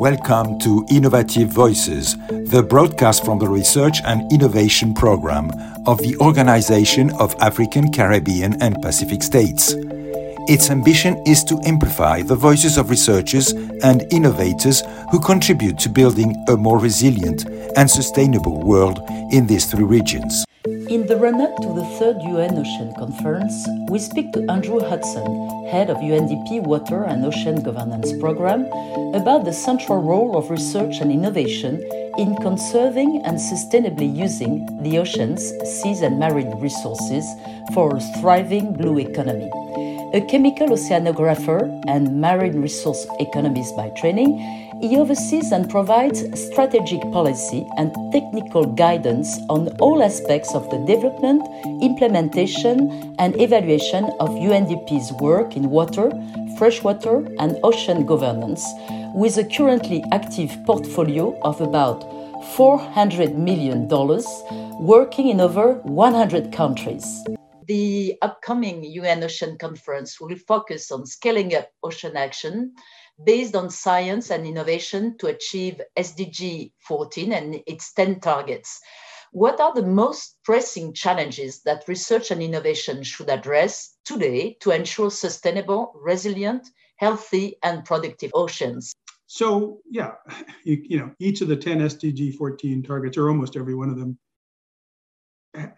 [0.00, 5.50] Welcome to Innovative Voices, the broadcast from the Research and Innovation Program
[5.86, 9.74] of the Organization of African, Caribbean, and Pacific States.
[10.48, 13.52] Its ambition is to amplify the voices of researchers
[13.82, 17.44] and innovators who contribute to building a more resilient
[17.76, 19.00] and sustainable world
[19.32, 20.46] in these three regions.
[20.90, 23.54] In the run up to the third UN Ocean Conference,
[23.88, 25.22] we speak to Andrew Hudson,
[25.68, 28.66] head of UNDP Water and Ocean Governance Program,
[29.14, 31.80] about the central role of research and innovation
[32.18, 37.24] in conserving and sustainably using the oceans, seas, and marine resources
[37.72, 39.48] for a thriving blue economy.
[40.12, 47.68] A chemical oceanographer and marine resource economist by training, he oversees and provides strategic policy
[47.76, 51.42] and technical guidance on all aspects of the development,
[51.82, 56.10] implementation, and evaluation of UNDP's work in water,
[56.56, 58.64] freshwater, and ocean governance,
[59.14, 62.00] with a currently active portfolio of about
[62.56, 63.86] $400 million,
[64.80, 67.24] working in over 100 countries.
[67.66, 72.72] The upcoming UN Ocean Conference will focus on scaling up ocean action
[73.24, 78.80] based on science and innovation to achieve SDG 14 and its 10 targets.
[79.32, 85.10] What are the most pressing challenges that research and innovation should address today to ensure
[85.10, 88.92] sustainable, resilient, healthy, and productive oceans?
[89.26, 90.14] So, yeah,
[90.64, 93.98] you, you know, each of the 10 SDG 14 targets, or almost every one of
[93.98, 94.18] them,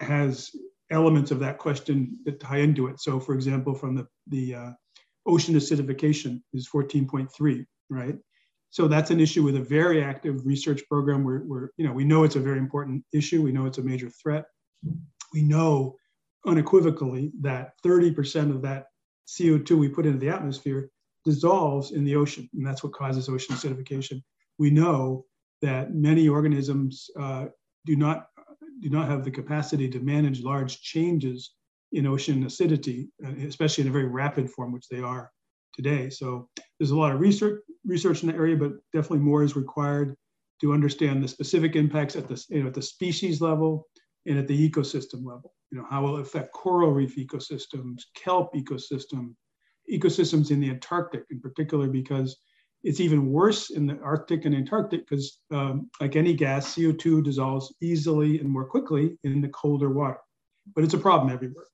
[0.01, 0.51] has
[0.91, 3.01] elements of that question that tie into it.
[3.01, 4.71] So, for example, from the, the uh,
[5.27, 8.17] ocean acidification is 14.3, right?
[8.71, 12.05] So that's an issue with a very active research program where, where you know we
[12.05, 13.43] know it's a very important issue.
[13.43, 14.45] We know it's a major threat.
[15.33, 15.97] We know
[16.47, 18.87] unequivocally that 30% of that
[19.29, 20.91] CO2 we put into the atmosphere
[21.25, 24.23] dissolves in the ocean, and that's what causes ocean acidification.
[24.59, 25.27] We know
[25.61, 27.47] that many organisms uh,
[27.87, 28.27] do not
[28.81, 31.53] do not have the capacity to manage large changes
[31.93, 35.31] in ocean acidity, uh, especially in a very rapid form, which they are
[35.75, 36.11] today.
[36.11, 36.49] So
[36.79, 40.17] there's a lot of research research in the area, but definitely more is required
[40.61, 43.89] to understand the specific impacts at the you know, at the species level
[44.27, 45.53] and at the ecosystem level.
[45.71, 49.35] You know, how will it affect coral reef ecosystems, kelp ecosystem,
[49.93, 52.39] ecosystems in the Antarctic in particular, because
[52.85, 57.73] it's even worse in the Arctic and Antarctic because, um, like any gas, CO2 dissolves
[57.81, 60.19] easily and more quickly in the colder water.
[60.75, 61.67] But it's a problem everywhere.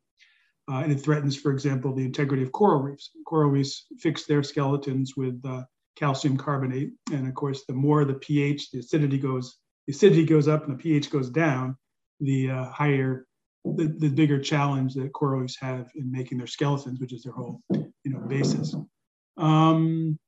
[0.71, 3.11] Uh, and it threatens, for example, the integrity of coral reefs.
[3.27, 5.63] Coral reefs fix their skeletons with uh,
[5.97, 10.47] calcium carbonate, and of course, the more the pH, the acidity goes, the acidity goes
[10.47, 11.77] up and the pH goes down,
[12.21, 13.27] the uh, higher,
[13.65, 17.33] the, the bigger challenge that coral reefs have in making their skeletons, which is their
[17.33, 18.75] whole, you know, basis.
[19.39, 20.19] Um,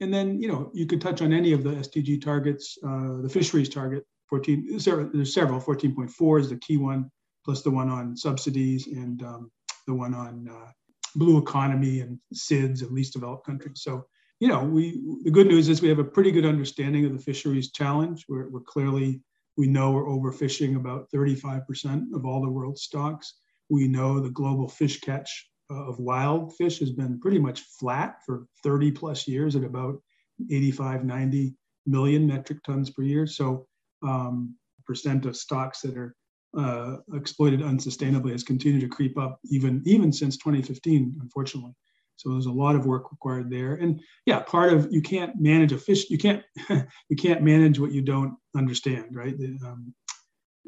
[0.00, 2.78] and then, you know, you could touch on any of the SDG targets.
[2.84, 5.60] Uh, the fisheries target, 14, there's several.
[5.60, 7.10] 14.4 is the key one,
[7.44, 9.50] plus the one on subsidies and um,
[9.86, 10.70] the one on uh,
[11.16, 13.82] blue economy and SIDS and least developed countries.
[13.82, 14.06] So,
[14.40, 17.22] you know, we the good news is we have a pretty good understanding of the
[17.22, 18.24] fisheries challenge.
[18.28, 19.22] We're, we're clearly
[19.56, 23.34] we know we're overfishing about 35% of all the world stocks.
[23.70, 28.16] We know the global fish catch uh, of wild fish has been pretty much flat
[28.26, 30.02] for 30 plus years at about
[30.50, 31.54] 85, 90
[31.86, 33.26] million metric tons per year.
[33.26, 33.66] So,
[34.02, 34.56] um,
[34.86, 36.14] percent of stocks that are
[36.56, 41.72] uh, exploited unsustainably has continued to creep up even even since 2015 unfortunately.
[42.16, 43.74] So there's a lot of work required there.
[43.74, 47.92] And yeah part of you can't manage a fish you can't you can't manage what
[47.92, 49.34] you don't understand right?
[49.64, 49.94] Um,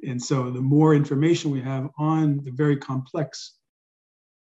[0.02, 3.54] and so the more information we have on the very complex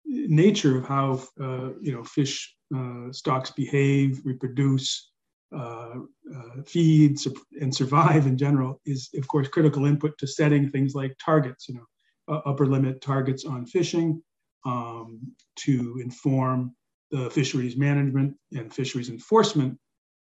[0.05, 5.10] nature of how uh, you know fish uh, stocks behave reproduce
[5.55, 5.95] uh,
[6.35, 7.17] uh, feed
[7.59, 11.75] and survive in general is, of course, critical input to setting things like targets, you
[11.75, 11.85] know,
[12.33, 14.21] uh, upper limit targets on fishing
[14.65, 15.19] um,
[15.57, 16.73] to inform
[17.09, 19.77] the fisheries management and fisheries enforcement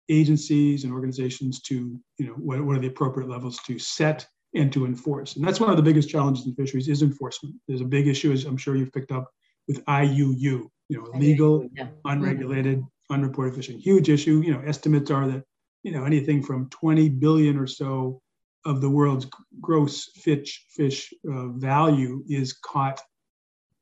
[0.08, 4.72] agencies and organizations to, you know, what, what are the appropriate levels to set and
[4.72, 5.36] to enforce.
[5.36, 7.54] And that's one of the biggest challenges in fisheries is enforcement.
[7.68, 9.30] There's a big issue, as I'm sure you've picked up,
[9.66, 11.88] with IUU, you know, illegal, yeah.
[12.06, 13.78] unregulated, unreported fishing.
[13.78, 14.40] Huge issue.
[14.40, 15.44] You know, estimates are that
[15.82, 18.20] you know anything from 20 billion or so
[18.64, 19.26] of the world's
[19.60, 23.00] gross fish fish uh, value is caught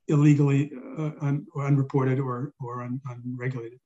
[0.09, 3.79] illegally uh, un, or unreported or or un, unregulated.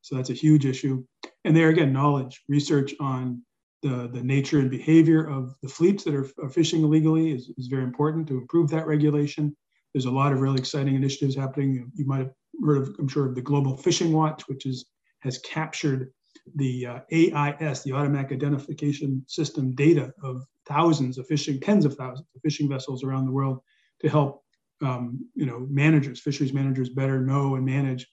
[0.00, 1.04] So that's a huge issue.
[1.44, 3.42] And there again, knowledge, research on
[3.82, 7.68] the, the nature and behavior of the fleets that are, are fishing illegally is, is
[7.68, 9.56] very important to improve that regulation.
[9.94, 11.90] There's a lot of really exciting initiatives happening.
[11.94, 12.32] You might have
[12.64, 14.86] heard of, I'm sure, of the Global Fishing Watch, which is
[15.20, 16.12] has captured
[16.54, 22.26] the uh, AIS, the Automatic Identification System data of thousands of fishing, tens of thousands
[22.34, 23.60] of fishing vessels around the world
[24.00, 24.42] to help
[24.82, 28.06] um, you know managers, fisheries managers, better know and manage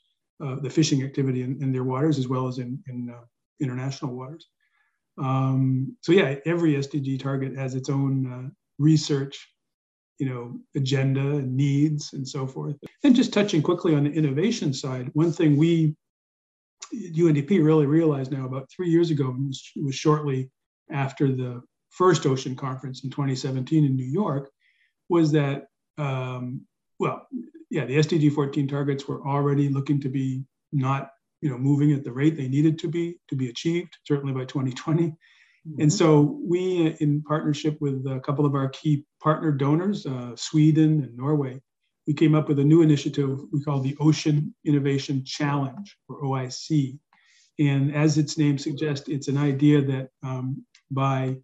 [0.44, 3.22] uh, the fishing activity in, in, their waters as well as in, in uh,
[3.62, 4.48] international waters.
[5.18, 9.48] Um, so yeah, every SDG target has its own uh, research,
[10.20, 12.76] you know, agenda and needs and so forth.
[13.04, 15.96] And just touching quickly on the innovation side, one thing we
[16.94, 19.36] UNDP really realized now about three years ago
[19.76, 20.50] was shortly
[20.92, 24.50] after the first ocean conference in 2017 in New York
[25.10, 25.68] was that
[25.98, 26.62] um,
[27.00, 27.26] well
[27.70, 31.10] yeah the SDG 14 targets were already looking to be not
[31.42, 34.46] you know moving at the rate they needed to be to be achieved certainly by
[34.46, 35.16] 2020
[35.68, 35.82] mm-hmm.
[35.82, 41.04] and so we in partnership with a couple of our key partner donors uh, Sweden
[41.04, 41.60] and Norway
[42.08, 47.00] we came up with a new initiative we call the Ocean Innovation Challenge, or OIC.
[47.58, 51.38] And as its name suggests, it's an idea that um, by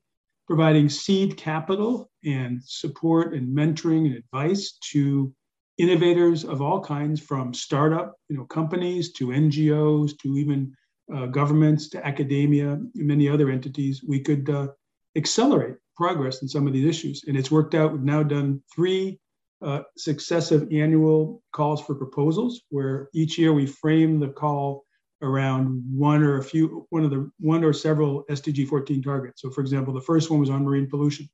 [0.45, 5.33] providing seed capital and support and mentoring and advice to
[5.77, 10.73] innovators of all kinds, from startup you know, companies to NGOs to even
[11.13, 14.67] uh, governments to academia and many other entities, we could uh,
[15.15, 17.23] accelerate progress in some of these issues.
[17.27, 17.91] And it's worked out.
[17.91, 19.19] We've now done three
[19.61, 24.85] uh, successive annual calls for proposals, where each year we frame the call
[25.21, 29.41] around one or a few, one of the one or several SDG 14 targets.
[29.41, 31.29] So, for example, the first one was on marine pollution,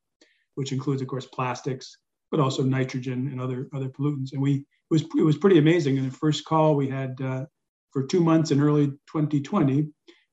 [0.56, 1.98] which includes, of course, plastics,
[2.30, 4.34] but also nitrogen and other other pollutants.
[4.34, 5.98] And we it was it was pretty amazing.
[5.98, 7.46] In the first call, we had uh,
[7.98, 9.88] for two months in early 2020,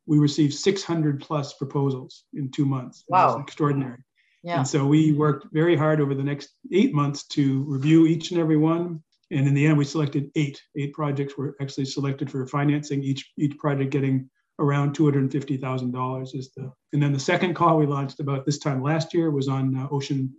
[0.04, 3.04] we received 600 plus proposals in two months.
[3.08, 4.00] Wow, extraordinary.
[4.42, 4.58] Yeah.
[4.58, 8.38] And so we worked very hard over the next eight months to review each and
[8.38, 9.02] every one.
[9.30, 10.60] And in the end, we selected eight.
[10.76, 14.28] Eight projects were actually selected for financing, each, each project getting
[14.58, 19.14] around $250,000 is the, and then the second call we launched about this time last
[19.14, 20.30] year was on uh, ocean,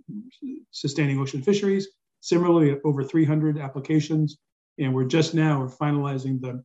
[0.69, 1.87] sustaining ocean fisheries.
[2.21, 4.37] Similarly, over 300 applications.
[4.77, 6.63] And we're just now, we're finalizing the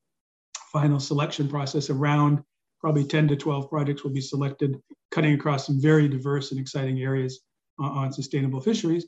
[0.72, 2.42] final selection process around
[2.80, 4.80] probably 10 to 12 projects will be selected,
[5.10, 7.40] cutting across some very diverse and exciting areas
[7.80, 9.06] uh, on sustainable fisheries.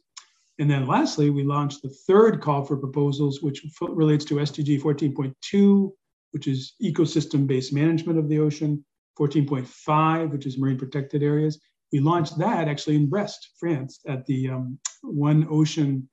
[0.59, 5.91] And then lastly, we launched the third call for proposals, which relates to SDG 14.2,
[6.33, 8.85] which is ecosystem based management of the ocean,
[9.19, 11.59] 14.5, which is marine protected areas.
[11.93, 16.09] We launched that actually in Brest, France, at the um, One Ocean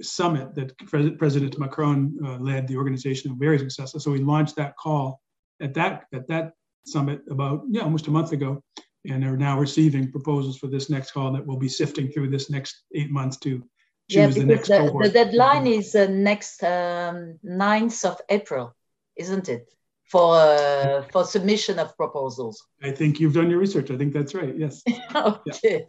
[0.00, 0.76] Summit that
[1.18, 4.00] President Macron uh, led the organization, very successful.
[4.00, 5.20] So we launched that call
[5.60, 6.52] at that at that
[6.84, 8.62] summit about yeah almost a month ago
[9.08, 12.50] and are now receiving proposals for this next call that we'll be sifting through this
[12.50, 13.62] next eight months to
[14.10, 15.04] choose yeah, the next the, cohort.
[15.04, 18.74] the deadline is uh, next um, 9th of April,
[19.16, 19.72] isn't it?
[20.12, 22.56] For uh, for submission of proposals.
[22.82, 23.90] I think you've done your research.
[23.90, 24.54] I think that's right.
[24.54, 24.82] Yes.
[25.14, 25.86] okay.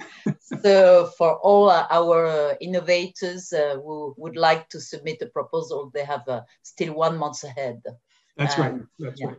[0.64, 6.06] so for all our uh, innovators uh, who would like to submit a proposal, they
[6.06, 7.82] have uh, still one month ahead.
[8.38, 8.76] That's um, right.
[8.98, 9.28] That's yeah.
[9.28, 9.38] right.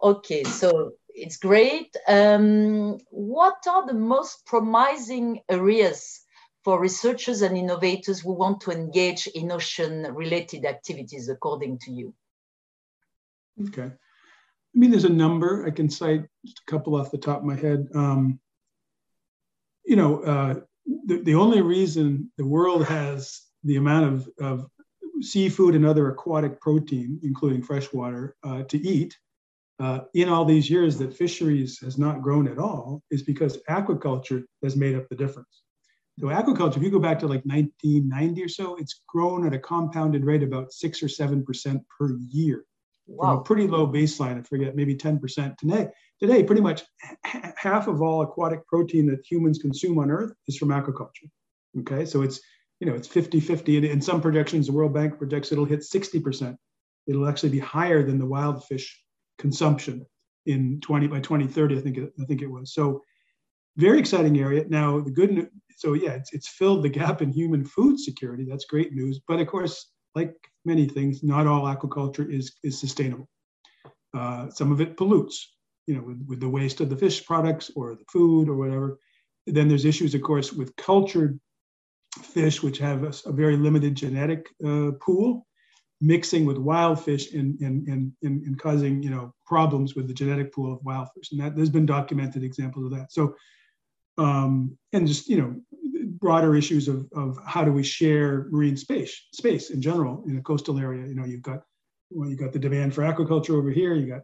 [0.00, 1.96] Okay, so it's great.
[2.06, 6.20] Um, what are the most promising areas
[6.62, 12.14] for researchers and innovators who want to engage in ocean-related activities, according to you?
[13.68, 13.92] Okay.
[14.74, 15.64] I mean, there's a number.
[15.66, 17.88] I can cite just a couple off the top of my head.
[17.94, 18.40] Um,
[19.84, 20.54] you know, uh,
[21.06, 24.66] the, the only reason the world has the amount of, of
[25.20, 29.16] seafood and other aquatic protein, including freshwater, uh, to eat
[29.80, 34.44] uh, in all these years that fisheries has not grown at all is because aquaculture
[34.62, 35.62] has made up the difference.
[36.20, 39.58] So aquaculture, if you go back to like 1990 or so, it's grown at a
[39.58, 42.64] compounded rate about six or seven percent per year,
[43.06, 43.30] wow.
[43.30, 44.38] from a pretty low baseline.
[44.38, 45.88] I forget, maybe 10 percent today.
[46.20, 46.82] Today, pretty much
[47.56, 51.28] half of all aquatic protein that humans consume on Earth is from aquaculture.
[51.80, 52.40] Okay, so it's
[52.80, 56.20] you know it's 50-50, and in some projections, the World Bank projects it'll hit 60
[56.20, 56.56] percent.
[57.06, 59.02] It'll actually be higher than the wild fish
[59.38, 60.06] consumption
[60.46, 63.02] in 20 by 2030 i think it, i think it was so
[63.76, 67.30] very exciting area now the good news so yeah it's, it's filled the gap in
[67.30, 72.28] human food security that's great news but of course like many things not all aquaculture
[72.30, 73.28] is is sustainable
[74.16, 75.54] uh, some of it pollutes
[75.86, 78.98] you know with, with the waste of the fish products or the food or whatever
[79.46, 81.38] then there's issues of course with cultured
[82.22, 85.46] fish which have a, a very limited genetic uh, pool
[86.00, 90.52] mixing with wild fish and, and, and, and, causing you know problems with the genetic
[90.52, 91.32] pool of wild fish.
[91.32, 93.12] And that there's been documented examples of that.
[93.12, 93.34] So
[94.18, 95.60] um, and just you know
[96.24, 100.40] broader issues of, of how do we share marine space space in general in a
[100.40, 101.06] coastal area.
[101.06, 101.60] You know, you've got
[102.10, 104.22] well, you got the demand for aquaculture over here, you got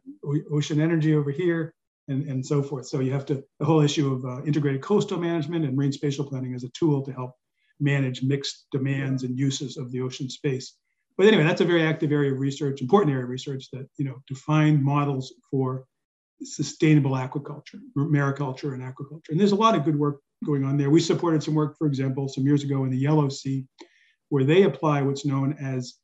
[0.50, 1.74] ocean energy over here,
[2.08, 2.86] and, and so forth.
[2.86, 6.24] So you have to, the whole issue of uh, integrated coastal management and marine spatial
[6.24, 7.32] planning as a tool to help
[7.80, 10.76] manage mixed demands and uses of the ocean space.
[11.18, 14.06] But anyway, that's a very active area of research, important area of research that, you
[14.06, 15.84] know, to find models for
[16.42, 19.30] sustainable aquaculture, mariculture and aquaculture.
[19.30, 20.90] And there's a lot of good work going on there.
[20.90, 23.66] We supported some work, for example, some years ago in the Yellow Sea,
[24.28, 25.94] where they apply what's known as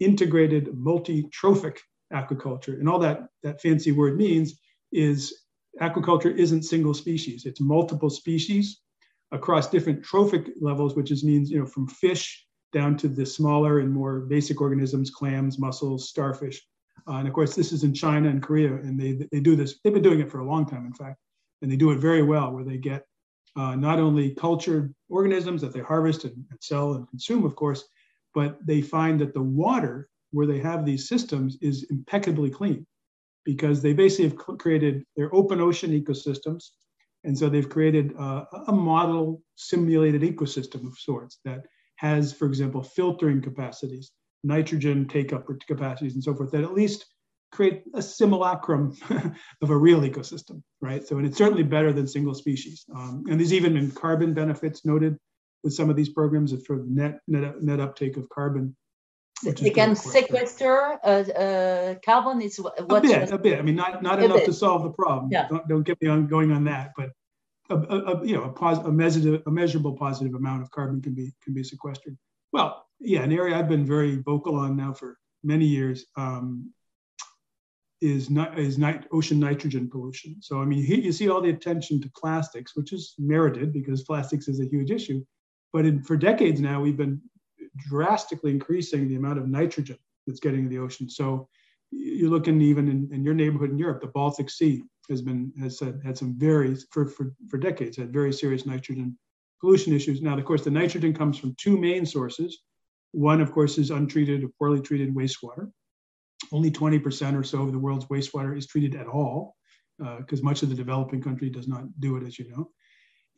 [0.00, 1.80] integrated multi-trophic
[2.12, 2.78] aquaculture.
[2.78, 4.58] And all that, that fancy word means
[4.92, 5.44] is
[5.80, 8.80] aquaculture isn't single species, it's multiple species
[9.32, 13.80] across different trophic levels, which is means, you know, from fish down to the smaller
[13.80, 16.62] and more basic organisms, clams, mussels, starfish.
[17.08, 19.78] Uh, and of course, this is in China and Korea, and they, they do this,
[19.82, 21.18] they've been doing it for a long time, in fact,
[21.62, 23.04] and they do it very well, where they get
[23.56, 27.84] uh, not only cultured organisms that they harvest and, and, sell and consume, of course,
[28.34, 32.86] but they find that the water where they have these systems is impeccably clean
[33.44, 36.64] because they basically have created their open ocean ecosystems.
[37.24, 41.62] And so they've created uh, a model simulated ecosystem of sorts that
[41.96, 44.12] has, for example, filtering capacities,
[44.44, 47.06] nitrogen take up capacities, and so forth, that at least
[47.56, 48.94] create a simulacrum
[49.62, 51.06] of a real ecosystem, right?
[51.06, 52.84] So, and it's certainly better than single species.
[52.94, 55.16] Um, and there's even been carbon benefits noted
[55.64, 58.76] with some of these programs for net net, net uptake of carbon.
[59.42, 62.42] They can sequester uh, uh, carbon.
[62.42, 63.58] Is what a bit, a bit.
[63.58, 64.46] I mean, not not enough bit.
[64.46, 65.30] to solve the problem.
[65.32, 65.48] Yeah.
[65.48, 67.10] Don't, don't get me on going on that, but
[67.70, 71.14] a, a, you know a, pos- a, measure, a measurable positive amount of carbon can
[71.14, 72.16] be can be sequestered.
[72.52, 76.72] Well, yeah, an area I've been very vocal on now for many years um,
[78.00, 80.36] is not is nit- ocean nitrogen pollution.
[80.40, 84.02] So I mean, you, you see all the attention to plastics, which is merited because
[84.04, 85.24] plastics is a huge issue.
[85.72, 87.20] But in, for decades now, we've been
[87.76, 91.08] drastically increasing the amount of nitrogen that's getting in the ocean.
[91.08, 91.48] So
[91.90, 95.80] you're looking even in, in your neighborhood in Europe, the Baltic Sea has been has
[95.80, 99.16] had, had some very for, for for decades had very serious nitrogen
[99.60, 100.20] pollution issues.
[100.20, 102.58] Now, of course, the nitrogen comes from two main sources.
[103.12, 105.70] One, of course, is untreated or poorly treated wastewater.
[106.52, 109.56] Only 20% or so of the world's wastewater is treated at all,
[109.98, 112.70] because uh, much of the developing country does not do it, as you know.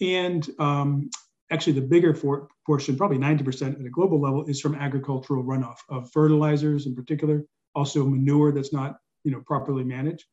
[0.01, 1.11] And um,
[1.51, 5.79] actually, the bigger for, portion, probably 90% at a global level, is from agricultural runoff
[5.89, 10.25] of fertilizers in particular, also manure that's not you know, properly managed.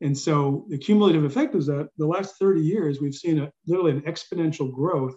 [0.00, 3.92] And so the cumulative effect is that the last 30 years, we've seen a, literally
[3.92, 5.14] an exponential growth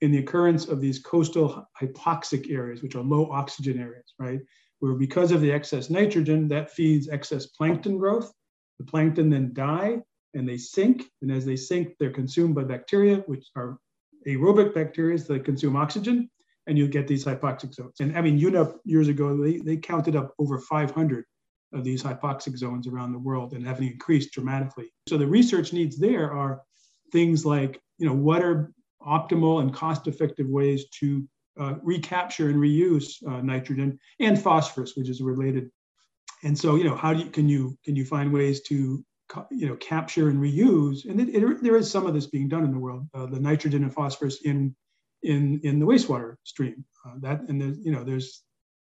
[0.00, 4.40] in the occurrence of these coastal hypoxic areas, which are low oxygen areas, right?
[4.80, 8.32] Where because of the excess nitrogen, that feeds excess plankton growth.
[8.78, 9.98] The plankton then die
[10.34, 11.10] and they sink.
[11.22, 13.78] And as they sink, they're consumed by bacteria, which are
[14.26, 16.30] aerobic bacteria that consume oxygen.
[16.66, 17.94] And you get these hypoxic zones.
[18.00, 21.24] And I mean, UNEP years ago, they, they counted up over 500
[21.72, 24.92] of these hypoxic zones around the world and having increased dramatically.
[25.08, 26.60] So the research needs there are
[27.10, 31.26] things like, you know, what are optimal and cost-effective ways to
[31.58, 35.70] uh, recapture and reuse uh, nitrogen and phosphorus, which is related.
[36.44, 39.04] And so, you know, how do you can you can you find ways to
[39.50, 41.04] you know capture and reuse?
[41.08, 43.08] And it, it, there is some of this being done in the world.
[43.14, 44.74] Uh, the nitrogen and phosphorus in
[45.22, 46.84] in in the wastewater stream.
[47.06, 48.42] Uh, that and there's you know there's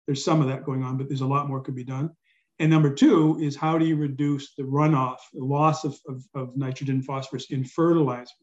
[0.06, 2.12] there's some of that going on, but there's a lot more could be done.
[2.60, 6.58] And number two is how do you reduce the runoff, the loss of, of, of
[6.58, 8.34] nitrogen phosphorus in fertilizer?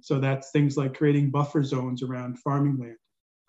[0.00, 2.96] So that's things like creating buffer zones around farming land,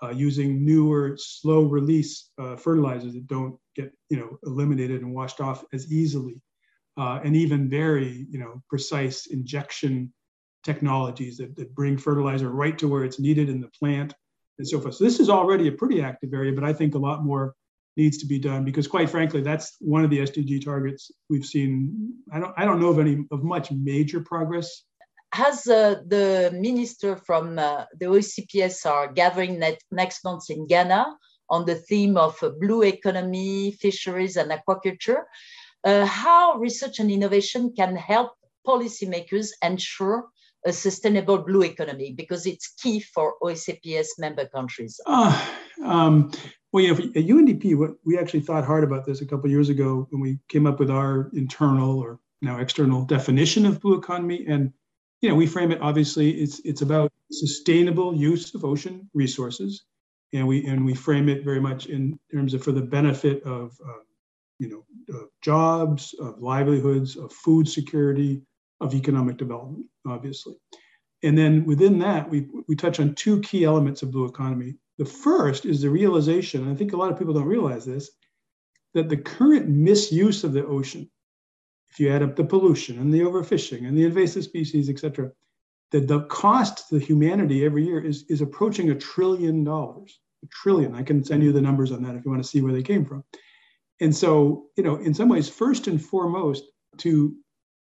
[0.03, 5.39] uh, using newer slow release uh, fertilizers that don't get you know eliminated and washed
[5.39, 6.41] off as easily,
[6.97, 10.11] uh, and even very you know precise injection
[10.63, 14.13] technologies that, that bring fertilizer right to where it's needed in the plant
[14.57, 14.95] and so forth.
[14.95, 17.55] So this is already a pretty active area, but I think a lot more
[17.97, 22.11] needs to be done because quite frankly that's one of the sdg targets we've seen
[22.31, 24.83] i don't i don't know of any of much major progress
[25.33, 29.61] as uh, the minister from uh, the OACPS are gathering
[29.91, 31.05] next month in Ghana
[31.49, 35.23] on the theme of uh, blue economy, fisheries, and aquaculture,
[35.83, 38.31] uh, how research and innovation can help
[38.65, 40.29] policymakers ensure
[40.65, 44.99] a sustainable blue economy because it's key for OACPS member countries?
[45.05, 45.47] Uh,
[45.83, 46.31] um,
[46.71, 50.07] well, you know, at UNDP, we actually thought hard about this a couple years ago
[50.11, 54.45] when we came up with our internal or now external definition of blue economy.
[54.47, 54.71] And
[55.23, 59.85] you know, we frame it obviously it's it's about sustainable use of ocean resources,
[60.33, 63.71] and we and we frame it very much in terms of for the benefit of
[63.87, 64.03] uh,
[64.59, 68.41] you know jobs, of livelihoods, of food security,
[68.81, 70.55] of economic development, obviously.
[71.23, 74.75] And then within that, we we touch on two key elements of blue economy.
[74.97, 78.11] The first is the realization, and I think a lot of people don't realize this,
[78.93, 81.09] that the current misuse of the ocean,
[81.93, 85.31] if you add up the pollution and the overfishing and the invasive species, et cetera,
[85.91, 90.19] that the cost to humanity every year is, is approaching a trillion dollars.
[90.43, 90.95] A trillion.
[90.95, 92.81] I can send you the numbers on that if you want to see where they
[92.81, 93.23] came from.
[94.01, 96.63] And so, you know, in some ways, first and foremost,
[96.97, 97.35] to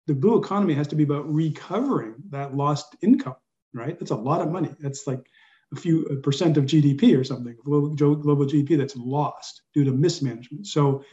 [0.05, 3.35] the blue economy has to be about recovering that lost income,
[3.73, 3.97] right?
[3.97, 4.69] That's a lot of money.
[4.79, 5.25] That's like
[5.73, 10.67] a few percent of GDP or something, global, global GDP that's lost due to mismanagement.
[10.67, 11.03] So,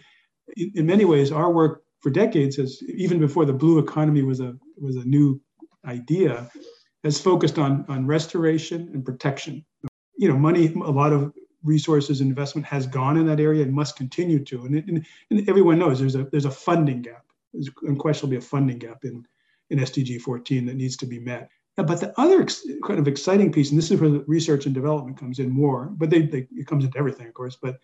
[0.54, 4.40] in, in many ways, our work for decades has, even before the blue economy was
[4.40, 5.40] a was a new
[5.84, 6.50] idea,
[7.04, 9.64] has focused on on restoration and protection.
[10.16, 13.96] You know, money, a lot of resources investment has gone in that area and must
[13.96, 14.64] continue to.
[14.64, 17.24] And, and, and everyone knows there's a there's a funding gap.
[17.52, 19.26] There's unquestionably a funding gap in
[19.70, 21.48] in SDG 14 that needs to be met.
[21.78, 24.74] Uh, but the other ex- kind of exciting piece, and this is where research and
[24.74, 27.78] development comes in more, but they, they, it comes into everything, of course, but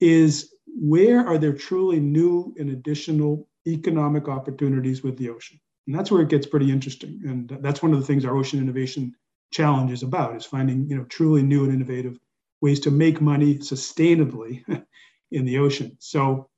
[0.00, 5.60] is where are there truly new and additional economic opportunities with the ocean?
[5.86, 7.20] And that's where it gets pretty interesting.
[7.26, 9.14] And that's one of the things our ocean innovation
[9.52, 12.18] challenge is about, is finding you know truly new and innovative
[12.60, 14.64] ways to make money sustainably
[15.30, 15.96] in the ocean.
[16.00, 16.48] So,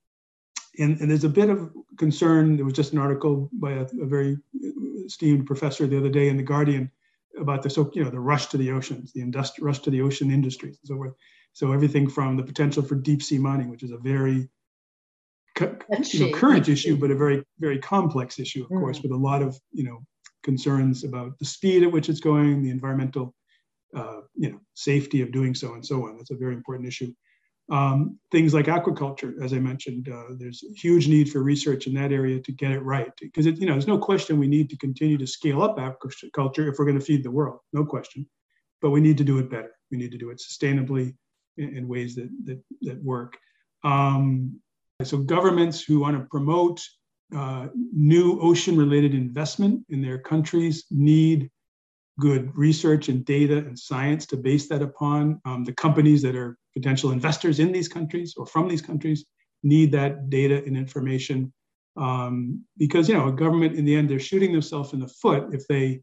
[0.79, 2.57] and, and there's a bit of concern.
[2.57, 4.39] There was just an article by a, a very
[5.05, 6.91] esteemed professor the other day in the Guardian
[7.39, 10.01] about the so you know the rush to the oceans, the industri- rush to the
[10.01, 11.15] ocean industries, and so forth.
[11.57, 14.51] So everything from the potential for deep sea mining, which is a very
[15.59, 18.79] you know, current issue, but a very very complex issue, of mm.
[18.79, 20.05] course, with a lot of you know
[20.43, 23.35] concerns about the speed at which it's going, the environmental
[23.97, 26.19] uh, you know safety of doing so, and so on.
[26.19, 27.11] That's a very important issue.
[27.73, 31.95] Um, things like aquaculture, as I mentioned, uh, there's a huge need for research in
[31.95, 33.11] that area to get it right.
[33.19, 36.79] Because you know, there's no question we need to continue to scale up aquaculture if
[36.79, 38.29] we're going to feed the world, no question.
[38.83, 39.73] But we need to do it better.
[39.91, 41.15] We need to do it sustainably
[41.57, 43.37] in, in ways that that, that work.
[43.85, 44.61] Um,
[45.03, 46.81] so governments who want to promote
[47.35, 51.51] uh, new ocean-related investment in their countries need
[52.19, 55.41] good research and data and science to base that upon.
[55.45, 59.27] Um, the companies that are potential investors in these countries or from these countries
[59.63, 61.53] need that data and information
[61.97, 65.55] um, because you know a government in the end they're shooting themselves in the foot
[65.55, 66.01] if they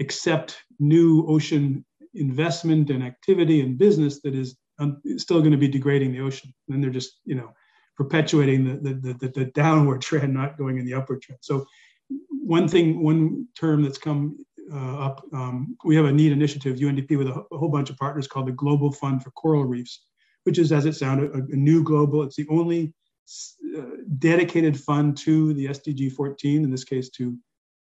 [0.00, 1.84] accept new ocean
[2.14, 6.52] investment and activity and business that is um, still going to be degrading the ocean
[6.68, 7.52] and they're just you know
[7.96, 11.64] perpetuating the, the, the, the downward trend not going in the upward trend so
[12.28, 14.36] one thing one term that's come
[14.72, 15.24] uh, up.
[15.32, 18.46] Um, we have a neat initiative, UNDP, with a, a, whole bunch of partners called
[18.46, 20.04] the Global Fund for Coral Reefs,
[20.44, 22.22] which is, as it sounded, a, a new global.
[22.22, 22.94] It's the only
[23.76, 23.82] uh,
[24.18, 27.36] dedicated fund to the SDG 14, in this case to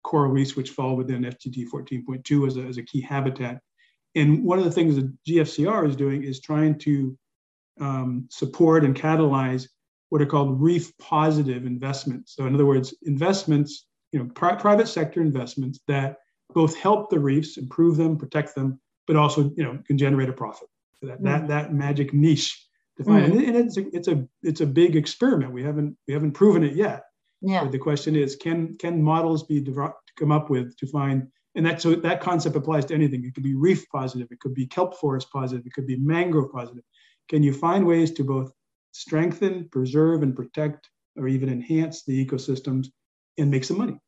[0.03, 3.59] coral reefs, which fall within SDG 14.2 as a, as a key habitat.
[4.17, 7.17] And one of the things that GFCR is doing is trying to
[7.79, 9.67] um, support and catalyze
[10.09, 12.35] what are called reef positive investments.
[12.35, 16.17] So, in other words, investments, you know, pri- private sector investments that
[16.53, 20.33] both help the reefs, improve them, protect them, but also you know can generate a
[20.33, 20.69] profit.
[21.01, 21.25] That mm.
[21.25, 22.65] that that magic niche
[22.97, 23.47] to find, mm.
[23.47, 25.51] and, it's a, it's a it's a big experiment.
[25.51, 27.03] We haven't we haven't proven it yet.
[27.41, 27.63] Yeah.
[27.63, 31.27] But the question is, can can models be developed to come up with to find
[31.57, 33.25] and that so that concept applies to anything.
[33.25, 36.51] It could be reef positive, it could be kelp forest positive, it could be mangrove
[36.51, 36.83] positive.
[37.27, 38.51] Can you find ways to both
[38.91, 42.87] strengthen, preserve, and protect, or even enhance the ecosystems
[43.39, 43.99] and make some money?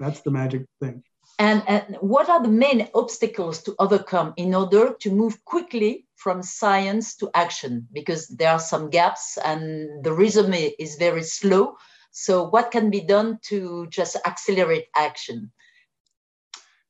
[0.00, 1.02] That's the magic thing.
[1.38, 6.42] And, and, what are the main obstacles to overcome in order to move quickly from
[6.42, 7.86] science to action?
[7.92, 11.76] Because there are some gaps and the resume is very slow.
[12.10, 15.52] So, what can be done to just accelerate action?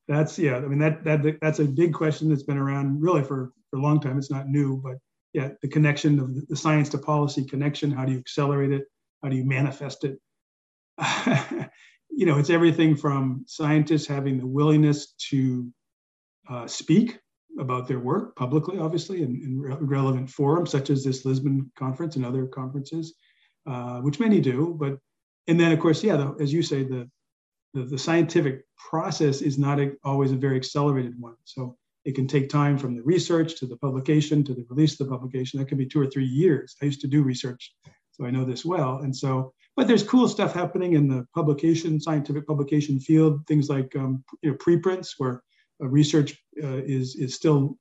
[0.09, 0.57] That's yeah.
[0.57, 3.83] I mean that that that's a big question that's been around really for for a
[3.83, 4.19] long time.
[4.19, 4.99] It's not new, but
[5.33, 7.91] yeah, the connection of the science to policy connection.
[7.91, 8.85] How do you accelerate it?
[9.23, 10.19] How do you manifest it?
[12.11, 15.71] you know, it's everything from scientists having the willingness to
[16.49, 17.19] uh, speak
[17.59, 22.17] about their work publicly, obviously, in, in re- relevant forums such as this Lisbon conference
[22.17, 23.15] and other conferences,
[23.67, 24.77] uh, which many do.
[24.79, 24.99] But
[25.49, 27.09] and then, of course, yeah, the, as you say, the,
[27.77, 31.37] the, the scientific process is not a, always a very accelerated one.
[31.45, 35.07] So it can take time from the research to the publication to the release of
[35.07, 35.59] the publication.
[35.59, 36.77] That can be two or three years.
[36.81, 37.75] I used to do research,
[38.13, 39.01] so I know this well.
[39.03, 43.47] And so but there's cool stuff happening in the publication, scientific publication field.
[43.47, 45.43] Things like um, you know preprints, where
[45.81, 46.33] research
[46.65, 47.77] uh, is is still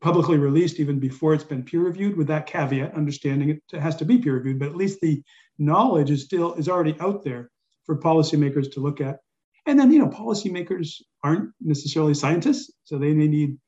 [0.00, 2.16] publicly released even before it's been peer reviewed.
[2.16, 5.22] With that caveat, understanding it has to be peer reviewed, but at least the
[5.58, 7.51] knowledge is still is already out there
[7.84, 9.18] for policymakers to look at.
[9.66, 13.58] And then you know policymakers aren't necessarily scientists, so they may need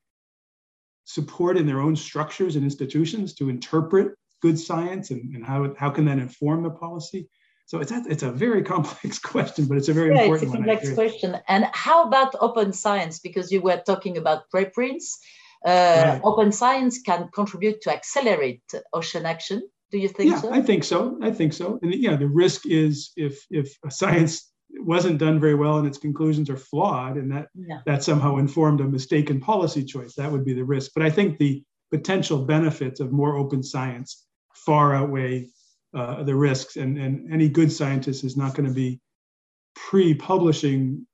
[1.05, 5.89] support in their own structures and institutions to interpret good science and, and how, how
[5.89, 7.29] can that inform the policy
[7.67, 10.53] So it's a, it's a very complex question, but it's a very yeah, important it's
[10.53, 11.37] a complex question.
[11.47, 13.19] And how about open science?
[13.19, 15.19] Because you were talking about preprints.
[15.65, 16.21] Uh, right.
[16.23, 18.61] Open science can contribute to accelerate
[18.93, 19.67] ocean action.
[19.95, 20.53] Do you think yeah, so?
[20.53, 21.17] I think so.
[21.21, 21.79] I think so.
[21.81, 25.97] And yeah, the risk is if if a science wasn't done very well and its
[25.97, 27.79] conclusions are flawed, and that yeah.
[27.85, 30.91] that somehow informed a mistaken policy choice, that would be the risk.
[30.93, 35.47] But I think the potential benefits of more open science far outweigh
[35.93, 38.99] uh, the risks, and, and any good scientist is not going to be
[39.75, 41.07] pre-publishing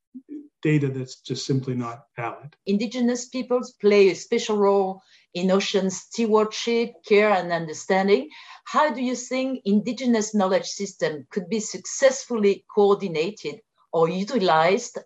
[0.63, 2.55] data that's just simply not valid.
[2.65, 5.01] Indigenous peoples play a special role
[5.33, 8.29] in ocean stewardship, care, and understanding.
[8.65, 13.61] How do you think indigenous knowledge system could be successfully coordinated
[13.93, 14.97] or utilized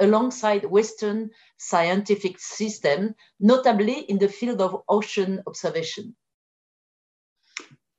[0.00, 6.16] alongside Western scientific system, notably in the field of ocean observation?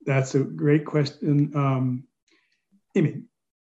[0.06, 1.52] That's a great question.
[1.56, 2.08] Um,
[2.98, 3.28] I mean,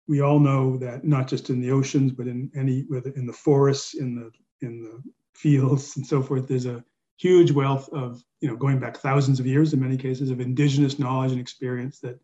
[0.08, 3.34] we all know that not just in the oceans, but in any, whether in the
[3.34, 4.32] forests, in the
[4.66, 5.02] in the
[5.34, 6.84] fields, and so forth, there's a
[7.20, 10.98] huge wealth of, you know, going back thousands of years in many cases of indigenous
[10.98, 12.20] knowledge and experience that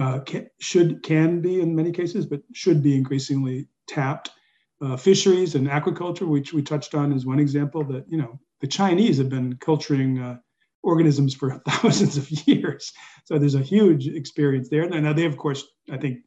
[0.00, 4.30] uh, can, should can be in many cases, but should be increasingly tapped.
[4.82, 8.66] Uh, fisheries and aquaculture, which we touched on, is one example that you know the
[8.66, 10.38] Chinese have been culturing uh,
[10.82, 12.92] organisms for thousands of years.
[13.24, 14.88] So there's a huge experience there.
[14.88, 16.20] Now they, of course, I think,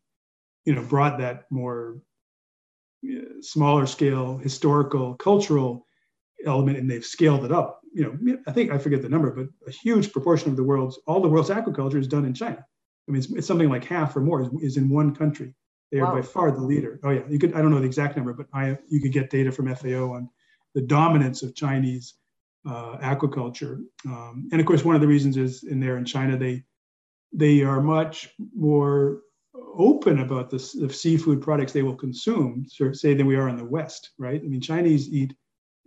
[0.65, 1.97] you know, brought that more
[3.05, 5.87] uh, smaller scale historical cultural
[6.45, 9.47] element and they've scaled it up you know i think i forget the number but
[9.67, 12.63] a huge proportion of the world's all the world's aquaculture is done in china
[13.07, 15.53] I mean, it's, it's something like half or more is, is in one country.
[15.91, 16.15] They are wow.
[16.15, 16.99] by far the leader.
[17.03, 19.29] Oh yeah, you could I don't know the exact number, but I you could get
[19.29, 20.29] data from FAO on
[20.75, 22.15] the dominance of Chinese
[22.67, 23.81] uh, aquaculture.
[24.05, 26.63] Um, and of course, one of the reasons is in there in China they
[27.31, 29.21] they are much more
[29.77, 33.65] open about the, the seafood products they will consume, say, than we are in the
[33.65, 34.41] West, right?
[34.43, 35.33] I mean, Chinese eat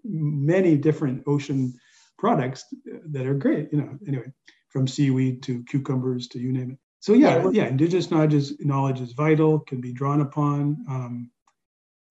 [0.02, 1.74] many different ocean
[2.20, 2.66] products
[3.08, 3.98] that are great, you know.
[4.06, 4.32] Anyway,
[4.68, 9.00] from seaweed to cucumbers to you name it so yeah, yeah, indigenous knowledge is, knowledge
[9.00, 10.76] is vital, can be drawn upon.
[10.88, 11.30] Um,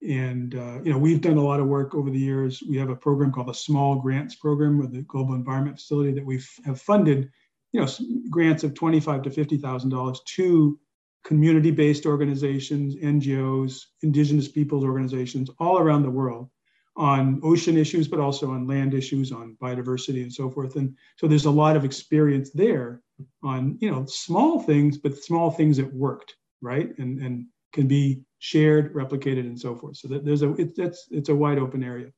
[0.02, 2.64] and uh, you know, we've done a lot of work over the years.
[2.68, 6.26] We have a program called the Small Grants Program with the Global Environment Facility that
[6.26, 7.30] we have funded,
[7.72, 7.88] you know,
[8.32, 10.80] grants of twenty-five to fifty thousand dollars to
[11.24, 16.50] community-based organizations, NGOs, indigenous peoples organizations all around the world
[17.00, 20.76] on ocean issues, but also on land issues, on biodiversity and so forth.
[20.76, 23.02] And so there's a lot of experience there
[23.42, 26.96] on, you know, small things, but small things that worked, right?
[27.00, 29.96] And and can be shared, replicated, and so forth.
[29.98, 32.12] So that there's a it, that's it's a wide open area.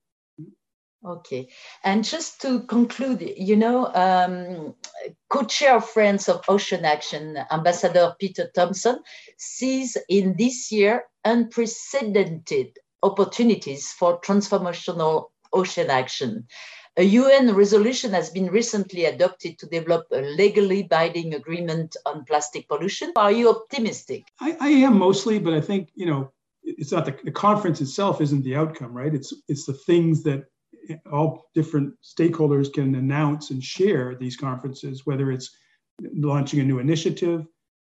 [1.04, 1.50] Okay,
[1.84, 4.76] and just to conclude, you know, um,
[5.30, 9.00] co-chair of Friends of Ocean Action, Ambassador Peter Thomson,
[9.38, 16.48] sees in this year unprecedented opportunities for transformational ocean action.
[16.98, 22.68] A UN resolution has been recently adopted to develop a legally binding agreement on plastic
[22.68, 23.14] pollution.
[23.16, 24.24] Are you optimistic?
[24.42, 26.32] I, I am mostly, but I think, you know,
[26.64, 29.14] it's not the, the conference itself isn't the outcome, right?
[29.14, 30.44] It's it's the things that
[31.12, 35.50] all different stakeholders can announce and share at these conferences, whether it's
[36.14, 37.46] launching a new initiative,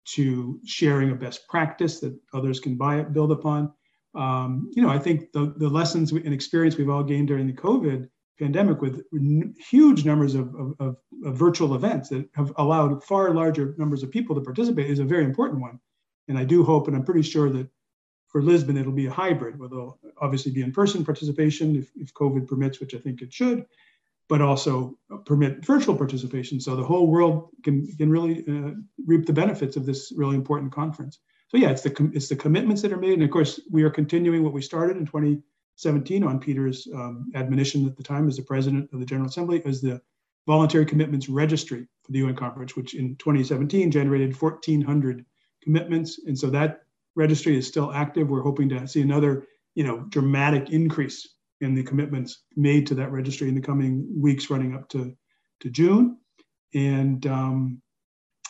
[0.09, 3.73] to sharing a best practice that others can buy it, build upon
[4.15, 7.53] um, you know, I think the, the lessons and experience we've all gained during the
[7.53, 13.05] COVID pandemic with n- huge numbers of, of, of, of, virtual events that have allowed
[13.05, 15.79] far larger numbers of people to participate is a very important one.
[16.27, 17.69] And I do hope, and I'm pretty sure that
[18.29, 22.49] for Lisbon, it'll be a hybrid, where there'll obviously be in-person participation if, if COVID
[22.49, 23.67] permits, which I think it should,
[24.29, 24.97] but also
[25.27, 28.73] permit virtual participation so the whole world can, can really uh,
[29.07, 31.19] reap the benefits of this really important conference
[31.51, 33.91] so yeah, it's the it's the commitments that are made, and of course we are
[33.91, 38.43] continuing what we started in 2017 on Peter's um, admonition at the time as the
[38.43, 40.01] president of the General Assembly as the
[40.47, 45.25] voluntary commitments registry for the UN conference, which in 2017 generated 1,400
[45.61, 46.83] commitments, and so that
[47.17, 48.29] registry is still active.
[48.29, 53.11] We're hoping to see another you know dramatic increase in the commitments made to that
[53.11, 55.17] registry in the coming weeks running up to
[55.63, 56.17] to June,
[56.75, 57.83] and um,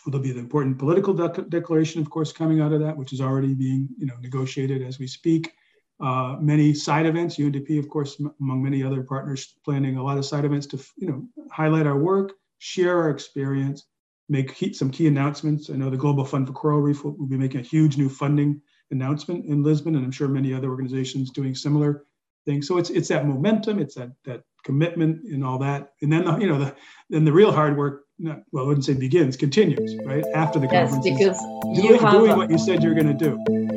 [0.06, 3.20] There'll be the important political de- declaration, of course, coming out of that, which is
[3.20, 5.52] already being you know negotiated as we speak.
[6.00, 10.16] Uh, many side events, UNDP, of course, m- among many other partners, planning a lot
[10.16, 13.86] of side events to you know highlight our work, share our experience,
[14.28, 15.70] make key, some key announcements.
[15.70, 18.08] I know the Global Fund for Coral Reef will, will be making a huge new
[18.08, 22.04] funding announcement in Lisbon, and I'm sure many other organizations doing similar
[22.44, 22.62] thing.
[22.62, 26.38] So it's it's that momentum, it's that that commitment and all that, and then the,
[26.38, 26.74] you know the
[27.08, 28.04] then the real hard work.
[28.18, 31.18] Not, well, I wouldn't say begins, continues right after the yes, conference.
[31.18, 31.38] because
[31.80, 33.69] doing, doing what you said you're going to do.